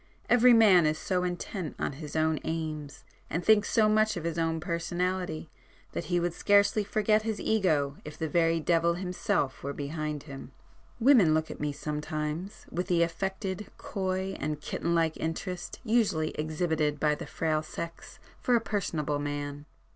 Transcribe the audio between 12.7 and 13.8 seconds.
with the affected